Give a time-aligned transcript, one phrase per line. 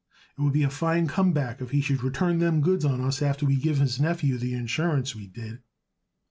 [0.35, 3.45] "It would be a fine comeback if he should return them goods on us after
[3.45, 5.59] we give his nephew the insurance we did."